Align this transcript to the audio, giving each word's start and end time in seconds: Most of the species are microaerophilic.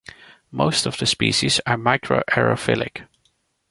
Most 0.49 0.87
of 0.87 0.97
the 0.97 1.05
species 1.05 1.61
are 1.67 1.77
microaerophilic. 1.77 3.05